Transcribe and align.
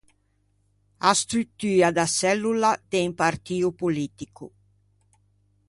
A 1.09 1.11
struttua 1.21 1.89
da 1.97 2.05
çellola, 2.17 2.71
de 2.91 2.99
un 3.07 3.13
partio 3.21 3.67
politico. 3.81 4.45